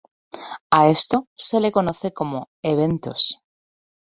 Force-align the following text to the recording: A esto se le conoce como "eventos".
A 0.71 0.87
esto 0.87 1.27
se 1.35 1.59
le 1.59 1.71
conoce 1.71 2.11
como 2.11 2.49
"eventos". 2.63 3.39